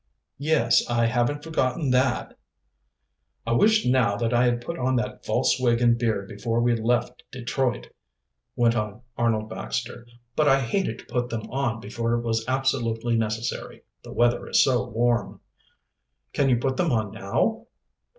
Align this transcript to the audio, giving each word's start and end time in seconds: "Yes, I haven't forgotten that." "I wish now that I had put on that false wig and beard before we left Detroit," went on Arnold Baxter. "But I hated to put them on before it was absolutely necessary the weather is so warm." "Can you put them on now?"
"Yes, 0.39 0.83
I 0.89 1.05
haven't 1.05 1.43
forgotten 1.43 1.91
that." 1.91 2.35
"I 3.45 3.51
wish 3.51 3.85
now 3.85 4.15
that 4.17 4.33
I 4.33 4.45
had 4.45 4.65
put 4.65 4.79
on 4.79 4.95
that 4.95 5.23
false 5.23 5.59
wig 5.59 5.79
and 5.79 5.95
beard 5.95 6.27
before 6.27 6.59
we 6.59 6.75
left 6.75 7.21
Detroit," 7.31 7.91
went 8.55 8.75
on 8.75 9.01
Arnold 9.15 9.47
Baxter. 9.47 10.07
"But 10.35 10.47
I 10.47 10.61
hated 10.61 10.97
to 10.97 11.05
put 11.05 11.29
them 11.29 11.43
on 11.51 11.79
before 11.79 12.15
it 12.15 12.21
was 12.25 12.47
absolutely 12.47 13.15
necessary 13.15 13.83
the 14.03 14.11
weather 14.11 14.47
is 14.49 14.63
so 14.63 14.89
warm." 14.89 15.39
"Can 16.33 16.49
you 16.49 16.57
put 16.57 16.77
them 16.77 16.91
on 16.91 17.11
now?" 17.11 17.67